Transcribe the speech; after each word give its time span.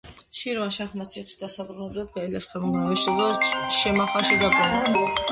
შირვანშაჰმა 0.37 1.03
ციხის 1.09 1.35
დასაბრუნებლად 1.41 2.07
გაილაშქრა, 2.15 2.61
მაგრამ 2.63 2.87
ვერ 2.93 3.01
შეძლო 3.03 3.27
და 3.43 3.69
შემახაში 3.81 4.39
დაბრუნდა. 4.45 5.05